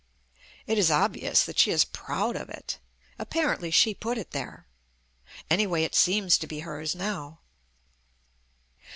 [0.65, 2.79] It is obvious that she is proud of it.
[3.19, 4.65] Apparently she put it there.
[5.47, 7.41] Anyway, it seems to be hers now.